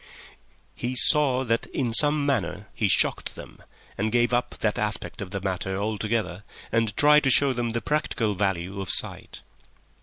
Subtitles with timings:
[0.73, 3.61] He saw that in some manner he shocked them,
[3.99, 7.81] and gave up that aspect of the matter altogether, and tried to show them the
[7.81, 9.43] practical value of sight.